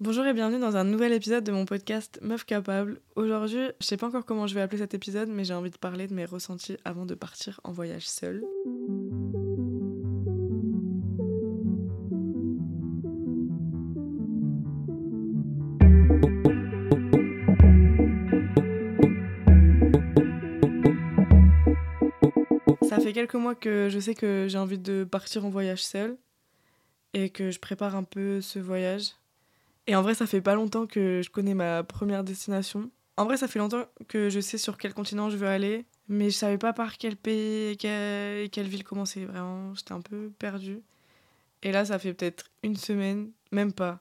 [0.00, 3.00] Bonjour et bienvenue dans un nouvel épisode de mon podcast Meuf Capable.
[3.16, 5.76] Aujourd'hui, je sais pas encore comment je vais appeler cet épisode, mais j'ai envie de
[5.76, 8.44] parler de mes ressentis avant de partir en voyage seule.
[22.88, 26.16] Ça fait quelques mois que je sais que j'ai envie de partir en voyage seule
[27.14, 29.14] et que je prépare un peu ce voyage.
[29.88, 32.90] Et en vrai, ça fait pas longtemps que je connais ma première destination.
[33.16, 36.28] En vrai, ça fait longtemps que je sais sur quel continent je veux aller, mais
[36.28, 37.76] je savais pas par quel pays et
[38.52, 39.24] quelle, ville commencer.
[39.24, 40.82] Vraiment, j'étais un peu perdue.
[41.62, 44.00] Et là, ça fait peut-être une semaine, même pas,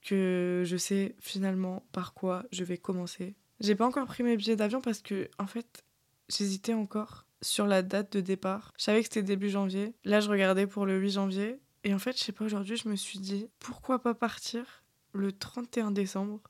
[0.00, 3.34] que je sais finalement par quoi je vais commencer.
[3.58, 5.84] J'ai pas encore pris mes billets d'avion parce que, en fait,
[6.28, 8.72] j'hésitais encore sur la date de départ.
[8.78, 9.92] Je savais que c'était début janvier.
[10.04, 11.58] Là, je regardais pour le 8 janvier.
[11.82, 14.84] Et en fait, je sais pas, aujourd'hui, je me suis dit, pourquoi pas partir?
[15.16, 16.40] Le 31 décembre.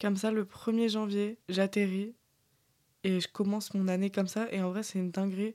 [0.00, 2.14] Comme ça, le 1er janvier, j'atterris
[3.04, 4.46] et je commence mon année comme ça.
[4.52, 5.54] Et en vrai, c'est une dinguerie.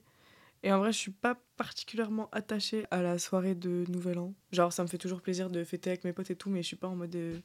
[0.62, 4.34] Et en vrai, je suis pas particulièrement attachée à la soirée de Nouvel An.
[4.52, 6.66] Genre, ça me fait toujours plaisir de fêter avec mes potes et tout, mais je
[6.68, 7.14] suis pas en mode.
[7.14, 7.38] euh,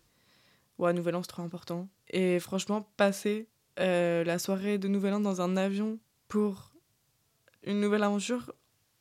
[0.80, 1.88] Ouais, Nouvel An, c'est trop important.
[2.10, 3.48] Et franchement, passer
[3.80, 6.74] euh, la soirée de Nouvel An dans un avion pour
[7.64, 8.52] une nouvelle aventure,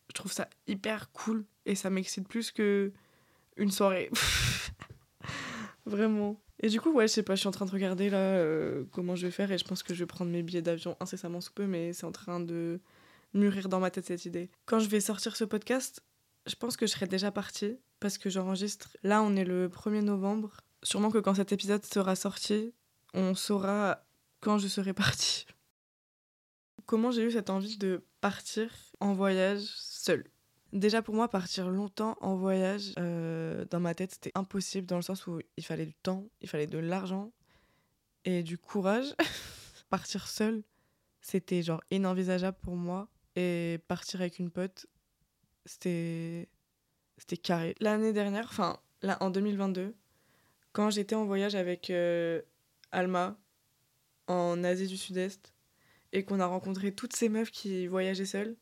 [0.09, 1.47] je trouve ça hyper cool.
[1.65, 2.93] Et ça m'excite plus que
[3.57, 4.11] une soirée.
[5.93, 6.41] Vraiment.
[6.61, 8.85] Et du coup, ouais, je sais pas, je suis en train de regarder là euh,
[8.93, 11.41] comment je vais faire et je pense que je vais prendre mes billets d'avion incessamment
[11.41, 12.81] sous peu, mais c'est en train de
[13.35, 14.51] mûrir dans ma tête cette idée.
[14.65, 16.03] Quand je vais sortir ce podcast,
[16.47, 18.97] je pense que je serai déjà partie parce que j'enregistre.
[19.03, 20.57] Là, on est le 1er novembre.
[20.83, 22.73] Sûrement que quand cet épisode sera sorti,
[23.13, 24.05] on saura
[24.41, 25.47] quand je serai partie.
[26.87, 30.25] Comment j'ai eu cette envie de partir en voyage seule?
[30.73, 35.03] Déjà pour moi, partir longtemps en voyage, euh, dans ma tête, c'était impossible dans le
[35.03, 37.31] sens où il fallait du temps, il fallait de l'argent
[38.25, 39.15] et du courage.
[39.91, 40.63] partir seule,
[41.21, 43.09] c'était genre inenvisageable pour moi.
[43.37, 44.87] Et partir avec une pote,
[45.67, 46.49] c'était
[47.19, 47.75] c'était carré.
[47.81, 49.95] L'année dernière, enfin là en 2022,
[50.73, 52.41] quand j'étais en voyage avec euh,
[52.93, 53.39] Alma
[54.27, 55.53] en Asie du Sud-Est
[56.13, 58.57] et qu'on a rencontré toutes ces meufs qui voyageaient seules,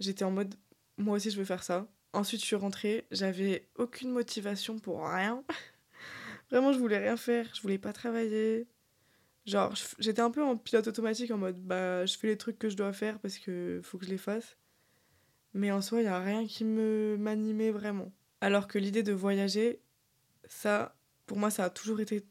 [0.00, 0.54] j'étais en mode
[0.96, 1.86] moi aussi je veux faire ça.
[2.12, 5.42] Ensuite je suis rentrée, j'avais aucune motivation pour rien.
[6.50, 8.66] Vraiment je voulais rien faire, je voulais pas travailler.
[9.46, 12.68] Genre j'étais un peu en pilote automatique en mode bah je fais les trucs que
[12.68, 14.56] je dois faire parce que faut que je les fasse.
[15.52, 18.12] Mais en soi il y a rien qui me m'animait vraiment.
[18.40, 19.80] Alors que l'idée de voyager,
[20.48, 20.96] ça
[21.26, 22.24] pour moi ça a toujours été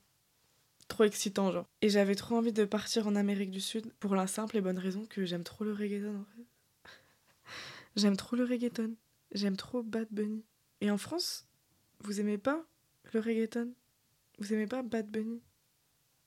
[0.87, 1.67] trop excitant genre.
[1.81, 4.79] Et j'avais trop envie de partir en Amérique du Sud pour la simple et bonne
[4.79, 6.45] raison que j'aime trop le reggaeton en fait.
[7.95, 8.95] J'aime trop le reggaeton.
[9.33, 10.43] J'aime trop Bad Bunny.
[10.81, 11.47] Et en France,
[11.99, 12.65] vous aimez pas
[13.13, 13.73] le reggaeton?
[14.39, 15.41] Vous aimez pas Bad Bunny?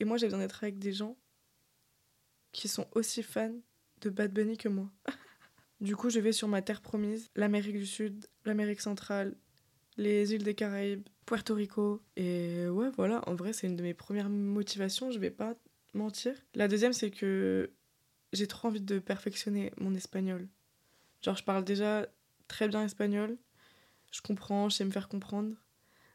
[0.00, 1.16] Et moi, j'ai besoin d'être avec des gens
[2.52, 3.54] qui sont aussi fans
[4.00, 4.90] de Bad Bunny que moi.
[5.80, 9.36] du coup, je vais sur ma terre promise, l'Amérique du Sud, l'Amérique centrale,
[9.96, 12.02] les îles des Caraïbes, Puerto Rico.
[12.16, 15.54] Et ouais, voilà, en vrai, c'est une de mes premières motivations, je vais pas
[15.94, 16.34] mentir.
[16.54, 17.70] La deuxième, c'est que
[18.32, 20.48] j'ai trop envie de perfectionner mon espagnol.
[21.26, 22.06] Genre, je parle déjà
[22.46, 23.36] très bien espagnol.
[24.12, 25.56] Je comprends, je sais me faire comprendre.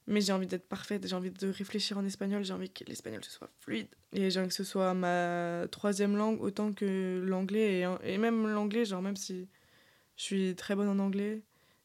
[0.08, 3.22] Mais j'ai envie d'être parfaite, j'ai envie de réfléchir en espagnol, j'ai envie que l'espagnol
[3.22, 3.90] ce soit fluide.
[4.14, 7.82] Et j'ai envie que ce soit ma troisième langue autant que l'anglais.
[7.82, 9.50] Et, et même l'anglais, genre même si
[10.16, 11.44] je suis très bonne en anglais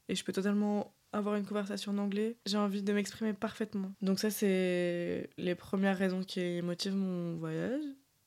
[0.09, 3.93] et je peux totalement avoir une conversation en anglais, j'ai envie de m'exprimer parfaitement.
[4.03, 7.83] Donc ça, c'est les premières raisons qui motivent mon voyage.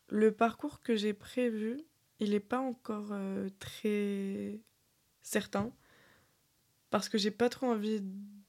[0.09, 1.79] Le parcours que j'ai prévu,
[2.19, 4.59] il n'est pas encore euh, très
[5.29, 5.71] certain
[6.89, 8.01] parce que j'ai pas trop envie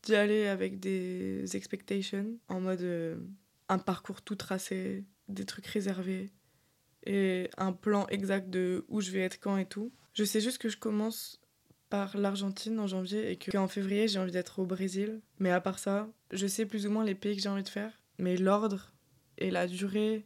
[0.03, 3.19] d'y aller avec des expectations en mode euh,
[3.69, 6.31] un parcours tout tracé, des trucs réservés
[7.07, 9.93] et un plan exact de où je vais être quand et tout.
[10.15, 11.41] Je sais juste que je commence
[11.91, 15.21] par l'Argentine en janvier et que- qu'en février j'ai envie d'être au Brésil.
[15.39, 17.69] Mais à part ça, je sais plus ou moins les pays que j'ai envie de
[17.69, 17.93] faire.
[18.19, 18.93] Mais l'ordre
[19.39, 20.25] et la durée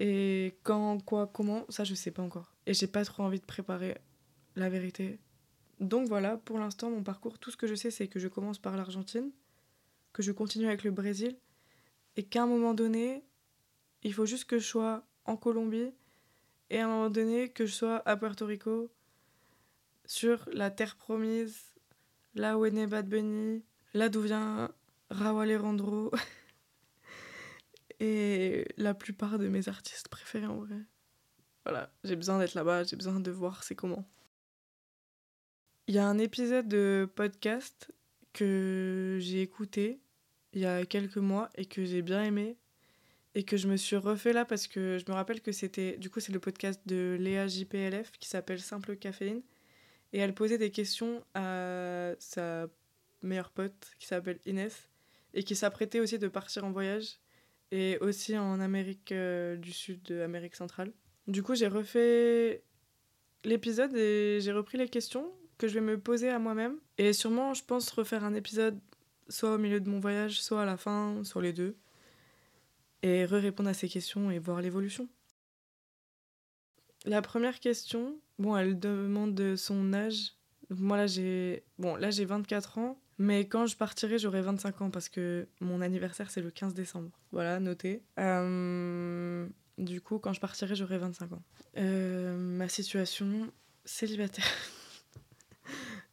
[0.00, 2.54] et quand, quoi, comment, ça je sais pas encore.
[2.66, 3.98] Et j'ai pas trop envie de préparer
[4.56, 5.18] la vérité.
[5.80, 8.58] Donc voilà, pour l'instant, mon parcours, tout ce que je sais, c'est que je commence
[8.58, 9.30] par l'Argentine,
[10.12, 11.36] que je continue avec le Brésil,
[12.16, 13.24] et qu'à un moment donné,
[14.02, 15.92] il faut juste que je sois en Colombie,
[16.70, 18.90] et à un moment donné, que je sois à Puerto Rico,
[20.04, 21.72] sur la terre promise,
[22.34, 23.62] là où est né Bad Bunny,
[23.94, 24.70] là d'où vient
[25.10, 26.10] Raúl Alejandro,
[28.00, 30.78] et la plupart de mes artistes préférés en vrai.
[31.64, 34.04] Voilà, j'ai besoin d'être là-bas, j'ai besoin de voir c'est comment.
[35.92, 37.92] Il y a un épisode de podcast
[38.32, 40.00] que j'ai écouté
[40.54, 42.56] il y a quelques mois et que j'ai bien aimé
[43.34, 46.08] et que je me suis refait là parce que je me rappelle que c'était du
[46.08, 49.42] coup c'est le podcast de Léa JPLF qui s'appelle Simple Caféine
[50.14, 52.68] et elle posait des questions à sa
[53.20, 54.88] meilleure pote qui s'appelle Inès
[55.34, 57.18] et qui s'apprêtait aussi de partir en voyage
[57.70, 60.90] et aussi en Amérique euh, du Sud, Amérique centrale.
[61.26, 62.62] Du coup, j'ai refait
[63.44, 65.30] l'épisode et j'ai repris les questions
[65.62, 68.80] que je vais me poser à moi-même et sûrement je pense refaire un épisode
[69.28, 71.76] soit au milieu de mon voyage, soit à la fin, sur les deux
[73.04, 75.08] et re-répondre à ces questions et voir l'évolution.
[77.04, 80.34] La première question, bon, elle demande son âge.
[80.70, 84.90] Moi là j'ai bon, là j'ai 24 ans, mais quand je partirai, j'aurai 25 ans
[84.90, 87.10] parce que mon anniversaire c'est le 15 décembre.
[87.30, 88.02] Voilà, noté.
[88.18, 89.46] Euh,
[89.78, 91.42] du coup, quand je partirai, j'aurai 25 ans.
[91.76, 93.52] Euh, ma situation
[93.84, 94.44] célibataire.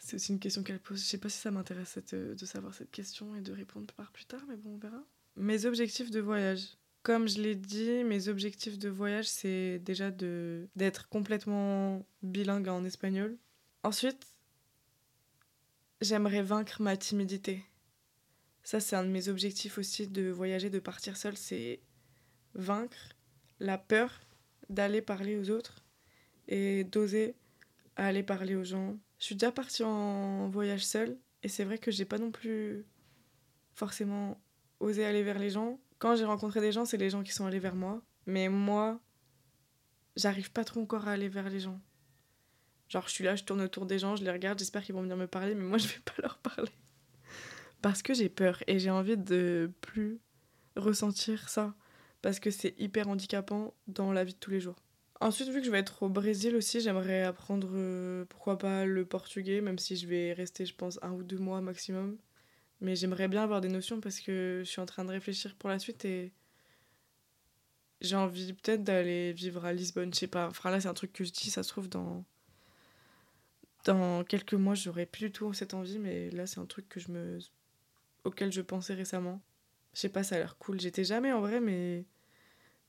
[0.10, 1.00] c'est aussi une question qu'elle pose.
[1.00, 4.26] Je sais pas si ça m'intéresse de savoir cette question et de répondre par plus
[4.26, 5.04] tard, mais bon, on verra.
[5.36, 6.78] Mes objectifs de voyage.
[7.04, 12.84] Comme je l'ai dit, mes objectifs de voyage, c'est déjà de d'être complètement bilingue en
[12.84, 13.38] espagnol.
[13.84, 14.28] Ensuite,
[16.02, 17.64] j'aimerais vaincre ma timidité.
[18.64, 21.80] Ça, c'est un de mes objectifs aussi de voyager, de partir seule, c'est
[22.56, 23.16] vaincre
[23.60, 24.20] la peur
[24.70, 25.86] d'aller parler aux autres
[26.48, 27.36] et d'oser
[27.96, 28.98] aller parler aux gens.
[29.20, 32.86] Je suis déjà partie en voyage seule et c'est vrai que j'ai pas non plus
[33.74, 34.42] forcément
[34.80, 37.46] osé aller vers les gens quand j'ai rencontré des gens, c'est les gens qui sont
[37.46, 38.02] allés vers moi.
[38.26, 39.00] Mais moi,
[40.16, 41.80] j'arrive pas trop encore à aller vers les gens.
[42.88, 45.02] Genre, je suis là, je tourne autour des gens, je les regarde, j'espère qu'ils vont
[45.02, 46.72] venir me parler, mais moi, je vais pas leur parler.
[47.82, 50.20] Parce que j'ai peur et j'ai envie de plus
[50.76, 51.76] ressentir ça.
[52.22, 54.82] Parce que c'est hyper handicapant dans la vie de tous les jours.
[55.22, 59.06] Ensuite, vu que je vais être au Brésil aussi, j'aimerais apprendre, euh, pourquoi pas, le
[59.06, 62.18] portugais, même si je vais rester, je pense, un ou deux mois maximum.
[62.82, 65.70] Mais j'aimerais bien avoir des notions parce que je suis en train de réfléchir pour
[65.70, 66.32] la suite et
[68.02, 70.14] j'ai envie peut-être d'aller vivre à Lisbonne.
[70.14, 70.48] Je sais pas.
[70.48, 72.24] Enfin là, c'est un truc que je dis, ça se trouve dans.
[73.86, 77.00] Dans quelques mois, j'aurais plus du tout cette envie, mais là, c'est un truc que
[77.00, 77.40] je me...
[78.26, 79.42] auquel je pensais récemment.
[79.94, 80.80] Je sais pas, ça a l'air cool.
[80.80, 82.06] J'étais jamais en vrai, mais.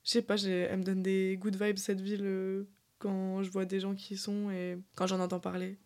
[0.04, 2.64] Je sais pas, elle me donne des good vibes cette ville euh,
[2.98, 5.78] quand je vois des gens qui y sont et quand j'en entends parler.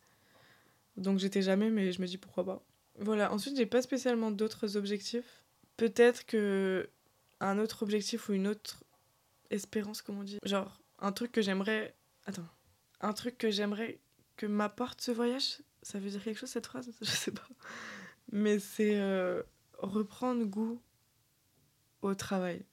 [0.96, 2.64] Donc j'étais jamais, mais je me dis pourquoi pas.
[2.98, 5.42] Voilà, ensuite, j'ai pas spécialement d'autres objectifs.
[5.76, 6.88] Peut-être que
[7.40, 8.84] un autre objectif ou une autre
[9.50, 10.38] espérance, comme on dit.
[10.44, 11.94] Genre, un truc que j'aimerais.
[12.26, 12.46] Attends.
[13.00, 13.98] Un truc que j'aimerais
[14.36, 15.58] que m'apporte ce voyage.
[15.82, 16.90] Ça veut dire quelque chose cette phrase?
[17.00, 17.48] Je sais pas.
[18.32, 19.42] Mais c'est euh,
[19.78, 20.80] reprendre goût
[22.02, 22.64] au travail.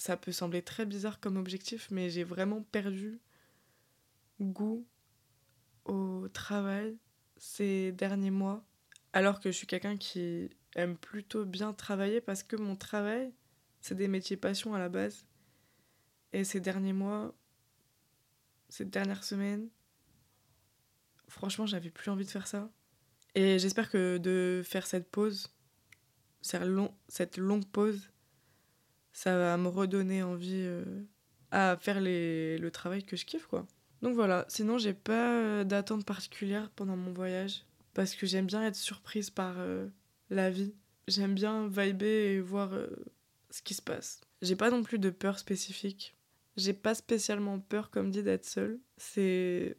[0.00, 3.20] Ça peut sembler très bizarre comme objectif, mais j'ai vraiment perdu
[4.40, 4.86] goût
[5.84, 6.96] au travail
[7.36, 8.64] ces derniers mois
[9.12, 13.30] alors que je suis quelqu'un qui aime plutôt bien travailler parce que mon travail,
[13.82, 15.26] c'est des métiers passion à la base.
[16.32, 17.34] Et ces derniers mois,
[18.70, 19.68] ces dernières semaines,
[21.28, 22.70] franchement, j'avais plus envie de faire ça.
[23.34, 25.48] Et j'espère que de faire cette pause,
[26.40, 28.10] cette longue pause,
[29.12, 30.84] ça va me redonner envie euh,
[31.50, 33.66] à faire le travail que je kiffe, quoi.
[34.02, 37.64] Donc voilà, sinon j'ai pas d'attente particulière pendant mon voyage
[37.94, 39.88] parce que j'aime bien être surprise par euh,
[40.30, 40.74] la vie.
[41.08, 42.88] J'aime bien vibrer et voir euh,
[43.50, 44.20] ce qui se passe.
[44.42, 46.16] J'ai pas non plus de peur spécifique.
[46.56, 48.78] J'ai pas spécialement peur, comme dit, d'être seule.
[48.96, 49.76] C'est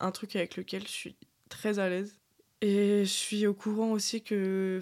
[0.00, 1.16] un truc avec lequel je suis
[1.48, 2.18] très à l'aise.
[2.62, 4.80] Et je suis au courant aussi que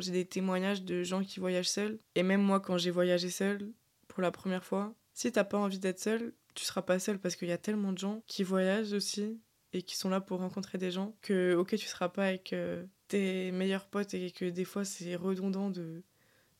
[0.00, 1.98] j'ai des témoignages de gens qui voyagent seuls.
[2.14, 3.72] Et même moi, quand j'ai voyagé seule
[4.08, 7.36] pour la première fois, si t'as pas envie d'être seule, tu seras pas seule parce
[7.36, 9.40] qu'il y a tellement de gens qui voyagent aussi
[9.72, 12.84] et qui sont là pour rencontrer des gens que ok tu seras pas avec euh,
[13.06, 16.02] tes meilleurs potes et que des fois c'est redondant de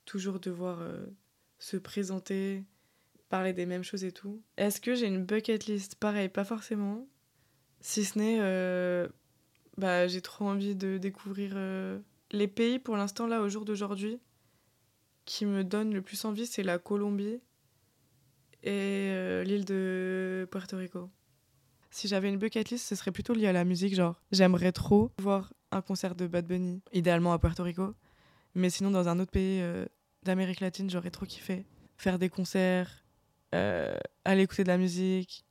[0.04, 1.06] toujours devoir euh,
[1.58, 2.64] se présenter
[3.28, 4.42] parler des mêmes choses et tout.
[4.56, 5.96] Est-ce que j'ai une bucket list?
[5.96, 7.06] Pareil pas forcément.
[7.80, 9.08] Si ce n'est euh,
[9.78, 11.56] bah j'ai trop envie de découvrir
[12.32, 14.18] les pays pour l'instant là au jour d'aujourd'hui
[15.24, 17.40] qui me donnent le plus envie c'est la Colombie
[18.64, 21.08] et l'île de Puerto Rico
[21.90, 23.94] si j'avais une bucket list, ce serait plutôt lié à la musique.
[23.94, 27.94] Genre, j'aimerais trop voir un concert de Bad Bunny, idéalement à Puerto Rico.
[28.54, 29.86] Mais sinon, dans un autre pays euh,
[30.22, 31.66] d'Amérique latine, j'aurais trop kiffé.
[31.96, 33.04] Faire des concerts,
[33.54, 35.44] euh, aller écouter de la musique,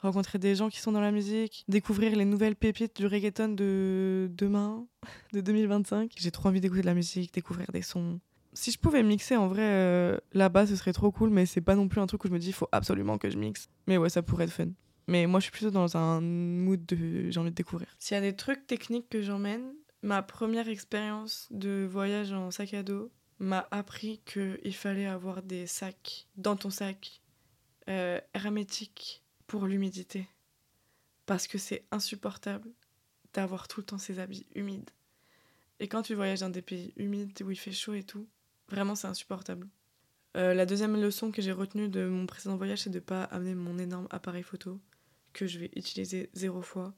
[0.00, 4.30] rencontrer des gens qui sont dans la musique, découvrir les nouvelles pépites du reggaeton de
[4.32, 4.86] demain,
[5.32, 6.12] de 2025.
[6.16, 8.20] J'ai trop envie d'écouter de la musique, découvrir des sons.
[8.52, 11.76] Si je pouvais mixer en vrai euh, là-bas, ce serait trop cool, mais c'est pas
[11.76, 13.68] non plus un truc où je me dis il faut absolument que je mixe.
[13.86, 14.68] Mais ouais, ça pourrait être fun.
[15.06, 17.88] Mais moi, je suis plutôt dans un mood de j'ai envie de découvrir.
[17.98, 22.72] S'il y a des trucs techniques que j'emmène, Ma première expérience de voyage en sac
[22.72, 27.20] à dos m'a appris qu'il fallait avoir des sacs dans ton sac
[27.88, 30.28] euh, hermétiques pour l'humidité.
[31.26, 32.70] Parce que c'est insupportable
[33.32, 34.90] d'avoir tout le temps ces habits humides.
[35.80, 38.28] Et quand tu voyages dans des pays humides où il fait chaud et tout,
[38.68, 39.66] vraiment c'est insupportable.
[40.36, 43.24] Euh, la deuxième leçon que j'ai retenue de mon précédent voyage, c'est de ne pas
[43.24, 44.78] amener mon énorme appareil photo
[45.32, 46.94] que je vais utiliser zéro fois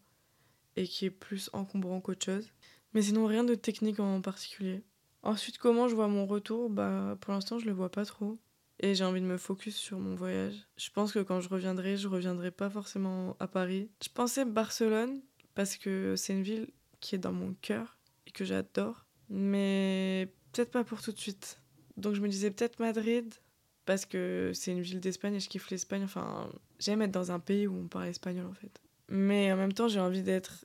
[0.76, 2.52] et qui est plus encombrant qu'autre chose.
[2.92, 4.84] Mais sinon, rien de technique en particulier.
[5.22, 6.68] Ensuite, comment je vois mon retour?
[6.68, 8.38] Bah, pour l'instant, je le vois pas trop.
[8.82, 10.56] Et j'ai envie de me focus sur mon voyage.
[10.76, 13.88] Je pense que quand je reviendrai, je reviendrai pas forcément à Paris.
[14.02, 15.20] Je pensais Barcelone
[15.54, 16.68] parce que c'est une ville
[17.00, 17.96] qui est dans mon cœur
[18.26, 19.06] et que j'adore.
[19.28, 21.60] Mais peut-être pas pour tout de suite.
[21.96, 23.32] Donc je me disais peut-être Madrid
[23.84, 26.02] parce que c'est une ville d'Espagne et je kiffe l'Espagne.
[26.02, 28.80] Enfin, j'aime être dans un pays où on parle espagnol en fait.
[29.08, 30.64] Mais en même temps, j'ai envie d'être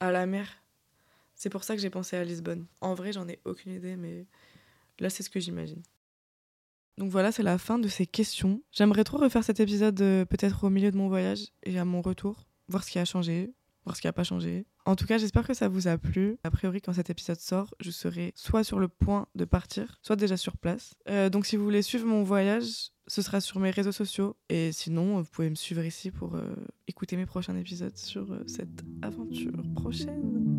[0.00, 0.48] à la mer.
[1.34, 2.66] C'est pour ça que j'ai pensé à Lisbonne.
[2.82, 4.26] En vrai, j'en ai aucune idée, mais
[4.98, 5.82] là, c'est ce que j'imagine.
[6.98, 8.62] Donc voilà, c'est la fin de ces questions.
[8.72, 12.00] J'aimerais trop refaire cet épisode euh, peut-être au milieu de mon voyage et à mon
[12.00, 13.52] retour, voir ce qui a changé,
[13.84, 14.66] voir ce qui n'a pas changé.
[14.86, 16.38] En tout cas, j'espère que ça vous a plu.
[16.44, 20.16] A priori, quand cet épisode sort, je serai soit sur le point de partir, soit
[20.16, 20.94] déjà sur place.
[21.08, 24.36] Euh, donc si vous voulez suivre mon voyage, ce sera sur mes réseaux sociaux.
[24.48, 26.54] Et sinon, vous pouvez me suivre ici pour euh,
[26.88, 30.55] écouter mes prochains épisodes sur cette aventure prochaine.